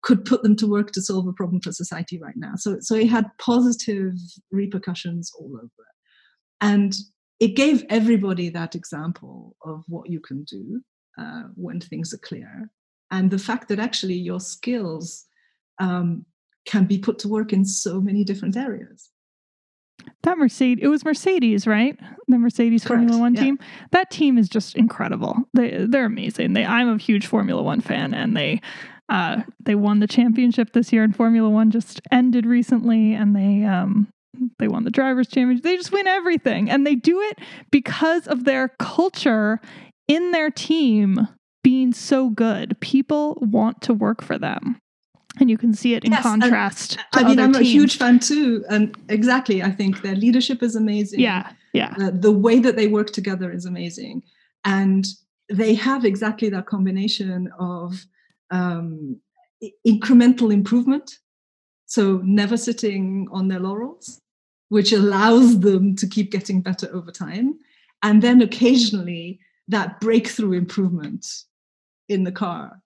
[0.03, 2.53] could put them to work to solve a problem for society right now.
[2.55, 4.13] So, so it had positive
[4.53, 5.83] repercussions all over.
[6.63, 6.95] And
[7.41, 10.81] it gave everybody that example of what you can do
[11.19, 12.69] uh, when things are clear.
[13.11, 15.25] And the fact that actually your skills
[15.79, 16.25] um,
[16.65, 19.09] can be put to work in so many different areas.
[20.23, 21.99] That Mercedes, it was Mercedes, right?
[22.29, 23.43] The Mercedes Correct, Formula One yeah.
[23.43, 23.59] team.
[23.91, 25.35] That team is just incredible.
[25.53, 26.53] They they're amazing.
[26.53, 28.61] They I'm a huge Formula One fan, and they
[29.09, 31.03] uh, they won the championship this year.
[31.03, 34.07] And Formula One just ended recently, and they um
[34.59, 35.63] they won the drivers' championship.
[35.63, 37.39] They just win everything, and they do it
[37.71, 39.59] because of their culture
[40.07, 41.27] in their team
[41.63, 42.79] being so good.
[42.79, 44.77] People want to work for them.
[45.39, 48.63] And you can see it in Yes, contrast I mean, I'm a huge fan too.
[48.69, 51.19] And exactly, I think their leadership is amazing.
[51.19, 51.95] yeah, yeah.
[51.99, 54.21] Uh, the way that they work together is amazing.
[54.63, 55.07] And
[55.49, 58.05] they have exactly that combination of
[58.51, 59.19] um,
[59.87, 61.17] incremental improvement.
[61.87, 64.21] So never sitting on their laurels,
[64.73, 67.59] which allows them to keep getting better over time.
[68.01, 71.27] And then occasionally that breakthrough improvement
[72.09, 72.81] in the car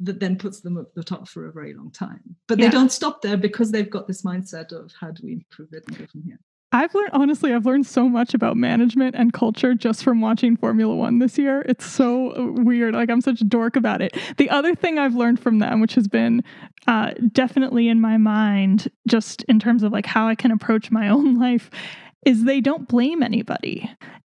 [0.00, 2.34] that then puts them at the top for a very long time.
[2.48, 5.72] But they don't stop there because they've got this mindset of how do we improve
[5.72, 6.40] it and go from here.
[6.72, 10.94] I've learned honestly, I've learned so much about management and culture just from watching Formula
[10.94, 11.62] One this year.
[11.68, 12.94] It's so weird.
[12.94, 14.16] Like I'm such a dork about it.
[14.38, 16.42] The other thing I've learned from them, which has been
[16.86, 21.08] uh, definitely in my mind, just in terms of like how I can approach my
[21.10, 21.70] own life,
[22.24, 23.90] is they don't blame anybody.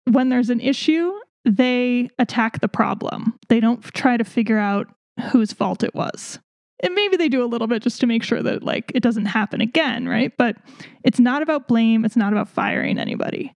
[0.09, 1.13] When there's an issue,
[1.45, 3.37] they attack the problem.
[3.49, 4.87] They don't try to figure out
[5.31, 6.39] whose fault it was.
[6.83, 9.25] And maybe they do a little bit just to make sure that like it doesn't
[9.25, 10.33] happen again, right?
[10.37, 10.57] But
[11.03, 13.55] it's not about blame, it's not about firing anybody.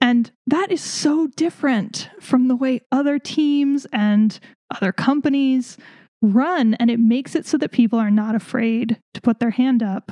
[0.00, 4.38] And that is so different from the way other teams and
[4.74, 5.76] other companies
[6.22, 6.74] run.
[6.74, 10.10] And it makes it so that people are not afraid to put their hand up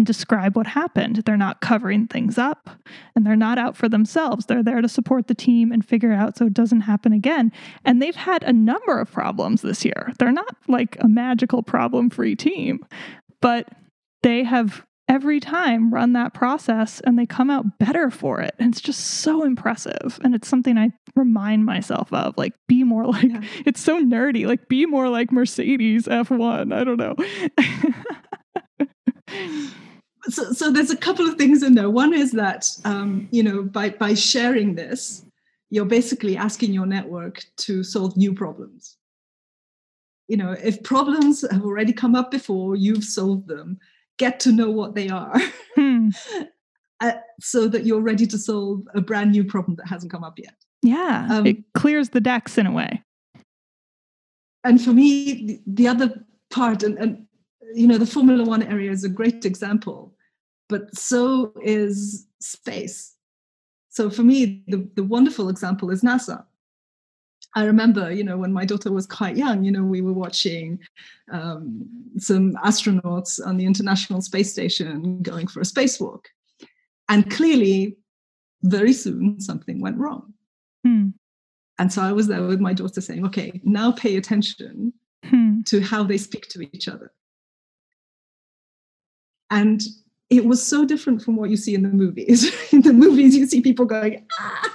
[0.00, 1.16] and describe what happened.
[1.26, 2.70] They're not covering things up
[3.14, 4.46] and they're not out for themselves.
[4.46, 7.52] They're there to support the team and figure it out so it doesn't happen again.
[7.84, 10.10] And they've had a number of problems this year.
[10.18, 12.80] They're not like a magical problem free team,
[13.42, 13.68] but
[14.22, 18.54] they have every time run that process and they come out better for it.
[18.58, 20.18] And it's just so impressive.
[20.24, 23.42] And it's something I remind myself of like, be more like, Yeah.
[23.66, 26.72] it's so nerdy, like, be more like Mercedes F1.
[26.72, 27.16] I don't know.
[30.30, 31.90] so, so there's a couple of things in there.
[31.90, 35.24] One is that um, you know by by sharing this,
[35.70, 38.96] you're basically asking your network to solve new problems.
[40.28, 43.78] You know, if problems have already come up before, you've solved them.
[44.18, 45.34] Get to know what they are,
[45.76, 46.10] Hmm.
[47.00, 50.38] uh, so that you're ready to solve a brand new problem that hasn't come up
[50.38, 50.54] yet.
[50.82, 51.26] Yeah.
[51.30, 53.02] Um, it clears the decks in a way.
[54.64, 57.26] and for me the, the other part and, and
[57.74, 60.09] you know the formula one area is a great example
[60.70, 63.16] but so is space
[63.88, 66.44] so for me the, the wonderful example is nasa
[67.56, 70.78] i remember you know when my daughter was quite young you know we were watching
[71.32, 76.24] um, some astronauts on the international space station going for a spacewalk
[77.08, 77.96] and clearly
[78.62, 80.32] very soon something went wrong
[80.84, 81.08] Hmm.
[81.78, 85.60] and so i was there with my daughter saying okay now pay attention Hmm.
[85.66, 87.12] to how they speak to each other.
[89.50, 89.82] And
[90.30, 92.50] it was so different from what you see in the movies.
[92.72, 94.70] in the movies, you see people going, ah,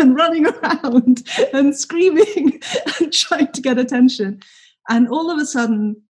[0.00, 2.60] and running around and screaming
[3.00, 4.40] and trying to get attention.
[4.88, 6.02] And all of a sudden,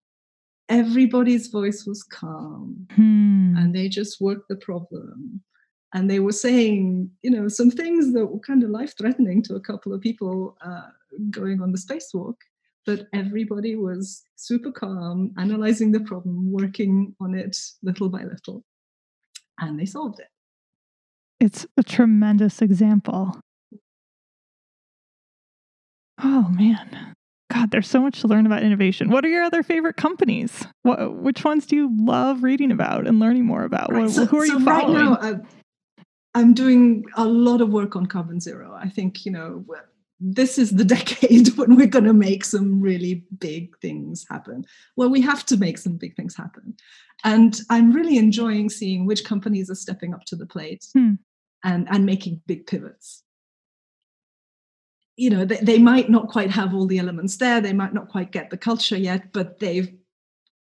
[0.68, 3.54] everybody's voice was calm Hmm.
[3.56, 5.42] and they just worked the problem.
[5.94, 9.54] And they were saying, you know, some things that were kind of life threatening to
[9.54, 10.88] a couple of people uh,
[11.30, 12.34] going on the spacewalk.
[12.84, 18.64] But everybody was super calm, analyzing the problem, working on it little by little.
[19.58, 20.28] And they solved it.
[21.40, 23.38] It's a tremendous example.
[26.22, 27.14] Oh man.
[27.52, 29.08] God, there's so much to learn about innovation.
[29.10, 30.66] What are your other favorite companies?
[30.82, 33.92] What, which ones do you love reading about and learning more about?
[33.92, 35.04] Right, What- so- who are so you right following?
[35.04, 35.40] now, I-
[36.34, 38.74] I'm doing a lot of work on carbon zero.
[38.78, 39.64] I think, you know,
[40.20, 44.64] this is the decade when we're going to make some really big things happen.
[44.96, 46.74] Well, we have to make some big things happen.
[47.26, 51.14] And I'm really enjoying seeing which companies are stepping up to the plate Hmm.
[51.64, 53.24] and, and making big pivots.
[55.16, 58.08] You know, they, they might not quite have all the elements there, they might not
[58.08, 59.92] quite get the culture yet, but they've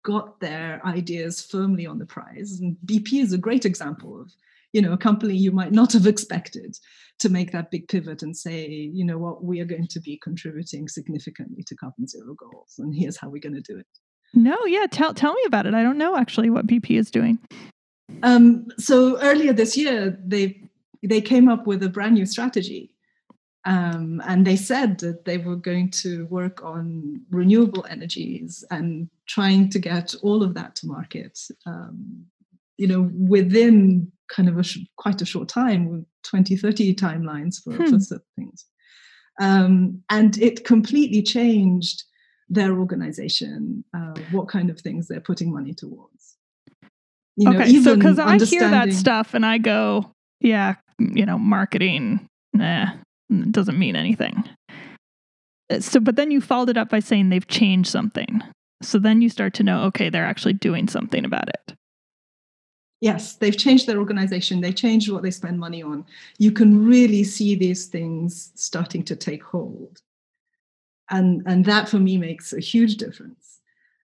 [0.04, 2.58] got their ideas firmly on the prize.
[2.60, 4.32] And BP is a great example of,
[4.72, 6.76] you know, a company you might not have expected
[7.18, 10.18] to make that big pivot and say, you know what, we are going to be
[10.22, 13.86] contributing significantly to carbon zero goals, and here's how we're going to do it.
[14.34, 15.74] No, yeah, tell tell me about it.
[15.74, 17.38] I don't know actually what BP is doing.
[18.22, 20.60] Um, so earlier this year, they
[21.02, 22.90] they came up with a brand new strategy,
[23.64, 29.68] um, and they said that they were going to work on renewable energies and trying
[29.70, 31.38] to get all of that to market.
[31.66, 32.24] Um,
[32.76, 37.72] you know, within kind of a sh- quite a short time, with 2030 timelines for,
[37.74, 37.86] Hmm.
[37.90, 38.64] for certain things,
[39.40, 42.04] um, and it completely changed
[42.48, 46.36] their organization, uh, what kind of things they're putting money towards.
[47.36, 51.38] You know, okay, so because I hear that stuff and I go, yeah, you know,
[51.38, 52.92] marketing, nah,
[53.50, 54.44] doesn't mean anything.
[55.70, 58.42] Uh, So, but then you followed it up by saying they've changed something.
[58.82, 61.74] So then you start to know, okay, they're actually doing something about it.
[63.00, 64.60] Yes, they've changed their organization.
[64.60, 66.06] They changed what they spend money on.
[66.38, 70.00] You can really see these things starting to take hold,
[71.10, 73.60] and and that for me makes a huge difference.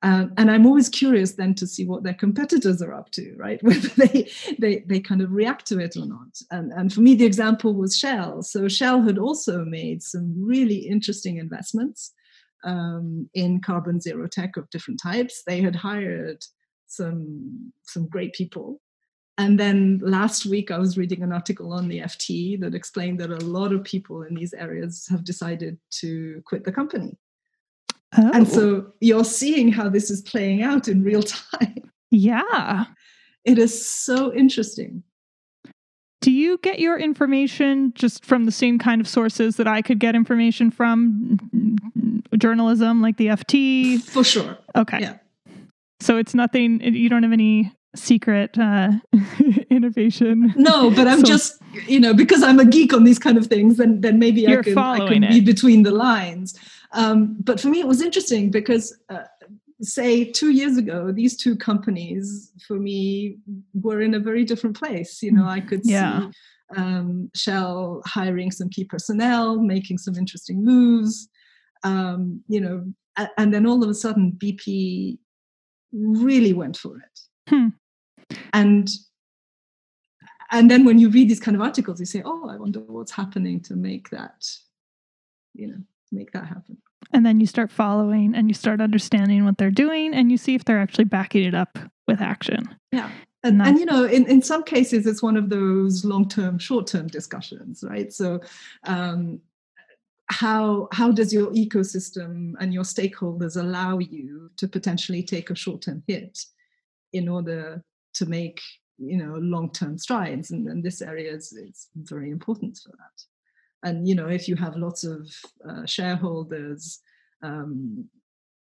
[0.02, 3.60] Um, and I'm always curious then to see what their competitors are up to, right?
[3.62, 6.38] Whether they they they kind of react to it or not.
[6.50, 8.42] And and for me, the example was Shell.
[8.42, 12.12] So Shell had also made some really interesting investments
[12.64, 15.42] um, in carbon zero tech of different types.
[15.46, 16.44] They had hired
[16.86, 18.80] some some great people.
[19.38, 23.30] And then last week, I was reading an article on the FT that explained that
[23.30, 27.18] a lot of people in these areas have decided to quit the company.
[28.16, 28.92] Oh, And so oh.
[29.00, 31.90] you're seeing how this is playing out in real time.
[32.10, 32.86] yeah.
[33.44, 35.02] It is so interesting.
[36.22, 39.98] Do you get your information just from the same kind of sources that I could
[39.98, 41.38] get information from?
[42.36, 44.02] Journalism, like the FT?
[44.02, 44.58] For sure.
[44.74, 45.00] Okay.
[45.00, 45.18] Yeah.
[46.00, 48.92] So it's nothing, you don't have any secret uh,
[49.70, 50.52] innovation.
[50.56, 53.46] No, but I'm So- just, you know, because I'm a geek on these kind of
[53.46, 56.58] things, then then maybe I can, I can read between the lines.
[56.92, 59.24] Um, but for me, it was interesting because, uh,
[59.82, 63.36] say, two years ago, these two companies for me
[63.74, 65.22] were in a very different place.
[65.22, 66.20] You know, I could Yeah.
[66.20, 66.26] see
[66.76, 71.28] um, Shell hiring some key personnel, making some interesting moves.
[71.84, 72.84] Um, you know,
[73.36, 75.18] and then all of a sudden, BP
[75.92, 77.20] really went for it.
[77.48, 77.68] Hmm.
[78.52, 78.88] And
[80.50, 83.12] and then when you read these kind of articles, you say, "Oh, I wonder what's
[83.12, 84.48] happening to make that,
[85.54, 85.78] you know,
[86.12, 86.78] make that happen."
[87.12, 90.54] And then you start following and you start understanding what they're doing and you see
[90.54, 91.78] if they're actually backing it up
[92.08, 92.68] with action.
[92.92, 93.10] Yeah.
[93.44, 97.84] And, and you know, in, in some cases, it's one of those long-term, short-term discussions,
[97.86, 98.12] right?
[98.12, 98.40] So,
[98.84, 99.40] um,
[100.28, 106.02] how how does your ecosystem and your stakeholders allow you to potentially take a short-term
[106.08, 106.44] hit
[107.16, 107.82] in order
[108.14, 108.60] to make
[108.98, 110.50] you know long-term strides?
[110.50, 113.88] And, and this area is, very important for that.
[113.88, 115.30] And you know, if you have lots of
[115.68, 117.00] uh, shareholders,
[117.42, 118.08] um,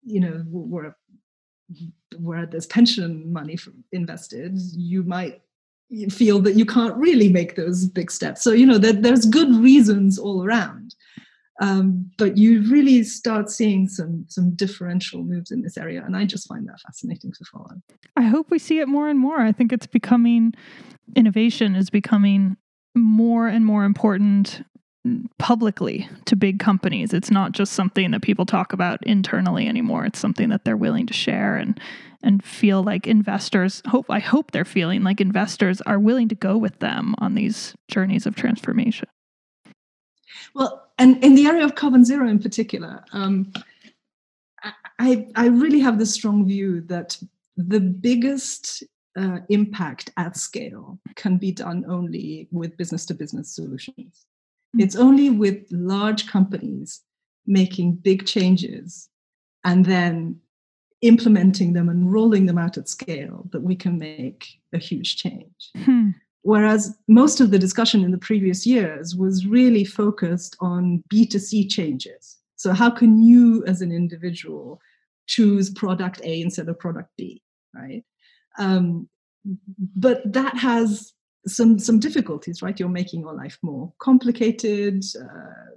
[0.05, 0.97] you know, where
[2.19, 3.57] where there's pension money
[3.93, 5.41] invested, you might
[6.11, 8.43] feel that you can't really make those big steps.
[8.43, 10.95] So you know that there's good reasons all around,
[11.61, 16.25] um, but you really start seeing some some differential moves in this area, and I
[16.25, 17.71] just find that fascinating to follow.
[18.17, 19.41] I hope we see it more and more.
[19.41, 20.55] I think it's becoming,
[21.15, 22.57] innovation is becoming
[22.95, 24.65] more and more important
[25.39, 27.13] publicly to big companies.
[27.13, 30.07] It's not just something that people talk about internally anymore.
[30.07, 31.79] It's something that they're willing to share and
[32.23, 36.57] and feel like investors hope I hope they're feeling like investors are willing to go
[36.57, 39.09] with them on these journeys of transformation.
[40.55, 43.53] Well, and in the area of carbon zero in particular, um,
[44.99, 47.19] I, I really have the strong view that
[47.57, 48.83] the biggest
[49.17, 54.27] uh, impact at scale can be done only with business to business solutions.
[54.75, 54.81] Mm-hmm.
[54.81, 57.03] It's only with large companies
[57.47, 59.09] making big changes
[59.65, 60.41] and then
[61.03, 65.71] implementing them and rolling them out at scale that we can make a huge change.
[65.77, 66.11] Hmm.
[66.45, 72.37] Whereas most of the discussion in the previous years was really focused on B2C changes.
[72.57, 74.79] So, how can you as an individual
[75.27, 77.43] choose product A instead of product B,
[77.75, 78.05] right?
[78.59, 79.09] Um,
[79.97, 81.15] but that has
[81.47, 82.79] some some difficulties, right?
[82.79, 85.03] You're making your life more complicated.
[85.19, 85.77] Uh,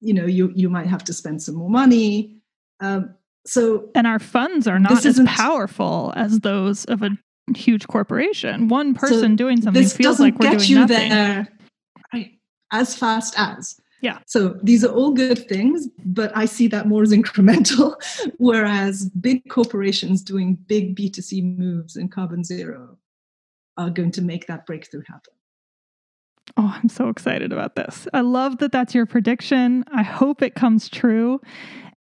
[0.00, 2.36] you know, you you might have to spend some more money.
[2.80, 3.14] Um,
[3.46, 7.16] so, and our funds are not as powerful as those of a
[7.54, 8.68] huge corporation.
[8.68, 11.10] One person so doing something feels like we're doing nothing.
[11.10, 11.48] There,
[12.12, 12.32] right,
[12.72, 14.18] as fast as yeah.
[14.26, 17.94] So these are all good things, but I see that more as incremental.
[18.38, 22.98] Whereas big corporations doing big B2C moves in carbon zero
[23.76, 25.32] are going to make that breakthrough happen.
[26.56, 28.06] Oh, I'm so excited about this.
[28.14, 29.84] I love that that's your prediction.
[29.92, 31.40] I hope it comes true.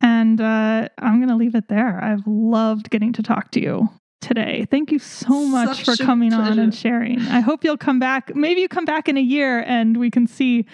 [0.01, 2.01] And uh, I'm going to leave it there.
[2.01, 3.89] I've loved getting to talk to you
[4.21, 4.67] today.
[4.69, 7.19] Thank you so much Such for coming on and sharing.
[7.21, 8.35] I hope you'll come back.
[8.35, 10.65] Maybe you come back in a year and we can see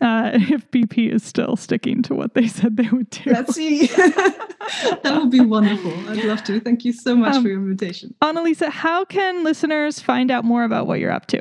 [0.00, 3.30] uh, if BP is still sticking to what they said they would do.
[3.30, 3.86] Let's see.
[3.86, 5.92] that would be wonderful.
[6.08, 6.60] I'd love to.
[6.60, 8.14] Thank you so much um, for your invitation.
[8.22, 11.40] Annalisa, how can listeners find out more about what you're up to?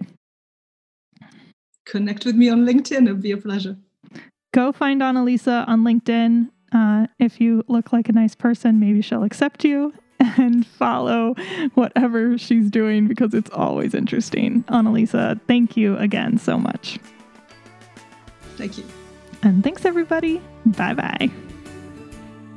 [1.86, 3.08] Connect with me on LinkedIn.
[3.08, 3.78] It would be a pleasure.
[4.54, 6.50] Go find Annalisa on LinkedIn.
[6.74, 9.94] Uh, if you look like a nice person, maybe she'll accept you
[10.38, 11.34] and follow
[11.74, 14.64] whatever she's doing because it's always interesting.
[14.64, 17.00] Annalisa, thank you again so much.
[18.56, 18.86] Thank you.
[19.44, 20.42] And thanks, everybody.
[20.66, 21.30] Bye bye.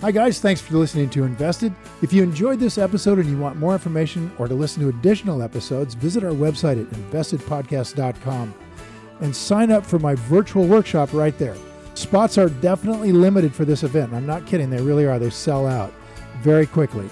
[0.01, 0.41] Hi, guys.
[0.41, 1.75] Thanks for listening to Invested.
[2.01, 5.43] If you enjoyed this episode and you want more information or to listen to additional
[5.43, 8.55] episodes, visit our website at investedpodcast.com
[9.21, 11.57] and sign up for my virtual workshop right there.
[11.93, 14.15] Spots are definitely limited for this event.
[14.15, 15.19] I'm not kidding, they really are.
[15.19, 15.93] They sell out
[16.41, 17.11] very quickly.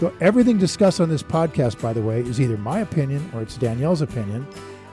[0.00, 3.58] So, everything discussed on this podcast, by the way, is either my opinion or it's
[3.58, 4.46] Danielle's opinion.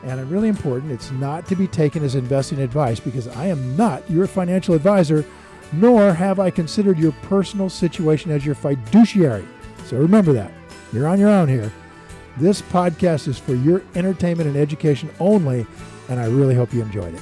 [0.03, 4.03] And really important, it's not to be taken as investing advice because I am not
[4.11, 5.23] your financial advisor,
[5.71, 9.47] nor have I considered your personal situation as your fiduciary.
[9.85, 10.51] So remember that.
[10.91, 11.71] You're on your own here.
[12.35, 15.65] This podcast is for your entertainment and education only,
[16.09, 17.21] and I really hope you enjoyed it.